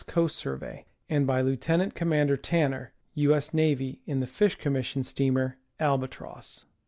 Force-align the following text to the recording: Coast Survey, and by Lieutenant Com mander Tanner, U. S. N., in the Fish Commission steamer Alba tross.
Coast 0.07 0.35
Survey, 0.35 0.87
and 1.11 1.27
by 1.27 1.41
Lieutenant 1.41 1.93
Com 1.93 2.09
mander 2.09 2.35
Tanner, 2.35 2.91
U. 3.13 3.35
S. 3.35 3.53
N., 3.53 3.97
in 4.07 4.19
the 4.19 4.25
Fish 4.25 4.55
Commission 4.55 5.03
steamer 5.03 5.59
Alba 5.79 6.07
tross. 6.07 6.65